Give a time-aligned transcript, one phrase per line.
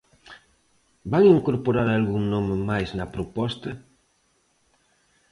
[1.11, 3.71] Van incorporar algún nome máis na proposta?